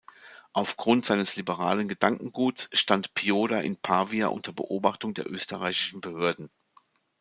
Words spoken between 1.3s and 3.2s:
liberalen Gedankenguts stand